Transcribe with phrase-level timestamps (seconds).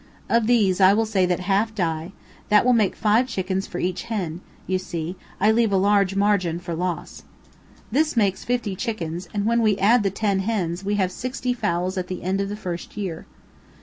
[0.29, 2.11] Of these, I will say that half die,
[2.49, 6.57] that will make five chickens for each hen; you see, I leave a large margin
[6.57, 7.21] for loss.
[7.91, 11.99] This makes fifty chickens, and when we add the ten hens, we have sixty fowls
[11.99, 13.27] at the end of the first year.